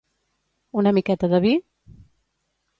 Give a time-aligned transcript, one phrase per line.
[0.83, 1.53] Una miqueta de vi?